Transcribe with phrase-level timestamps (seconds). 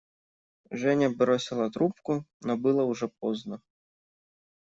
[0.71, 3.61] Женя бросила трубку, но было уже поздно.